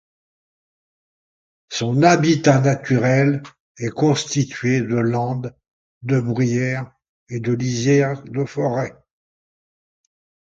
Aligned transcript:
Son 1.69 2.01
habitat 2.01 2.59
naturel 2.59 3.43
est 3.77 3.91
constitué 3.91 4.81
de 4.81 4.95
landes, 4.95 5.53
de 6.01 6.19
bruyères 6.19 6.91
et 7.29 7.39
de 7.39 7.53
lisières 7.53 8.23
de 8.23 8.43
forêts. 8.43 8.97